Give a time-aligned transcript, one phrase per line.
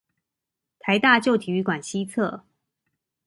[0.79, 2.41] 臺大舊體育館西側